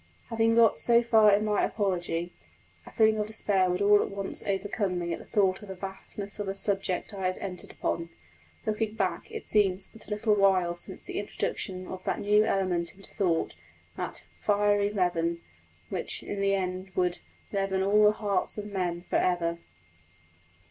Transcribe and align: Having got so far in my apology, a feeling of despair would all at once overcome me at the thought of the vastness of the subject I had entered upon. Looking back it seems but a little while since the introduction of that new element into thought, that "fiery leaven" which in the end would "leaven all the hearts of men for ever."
Having 0.31 0.55
got 0.55 0.79
so 0.79 1.03
far 1.03 1.31
in 1.31 1.45
my 1.45 1.63
apology, 1.63 2.33
a 2.87 2.91
feeling 2.91 3.19
of 3.19 3.27
despair 3.27 3.69
would 3.69 3.83
all 3.83 4.01
at 4.01 4.09
once 4.09 4.41
overcome 4.41 4.97
me 4.97 5.13
at 5.13 5.19
the 5.19 5.25
thought 5.25 5.61
of 5.61 5.67
the 5.67 5.75
vastness 5.75 6.39
of 6.39 6.47
the 6.47 6.55
subject 6.55 7.13
I 7.13 7.27
had 7.27 7.37
entered 7.37 7.71
upon. 7.71 8.09
Looking 8.65 8.95
back 8.95 9.29
it 9.29 9.45
seems 9.45 9.85
but 9.89 10.07
a 10.07 10.09
little 10.09 10.33
while 10.33 10.75
since 10.75 11.03
the 11.03 11.19
introduction 11.19 11.85
of 11.85 12.03
that 12.05 12.19
new 12.19 12.43
element 12.45 12.95
into 12.95 13.13
thought, 13.13 13.55
that 13.95 14.25
"fiery 14.39 14.89
leaven" 14.91 15.39
which 15.89 16.23
in 16.23 16.41
the 16.41 16.55
end 16.55 16.89
would 16.95 17.19
"leaven 17.53 17.83
all 17.83 18.03
the 18.05 18.11
hearts 18.13 18.57
of 18.57 18.65
men 18.65 19.03
for 19.07 19.17
ever." 19.17 19.59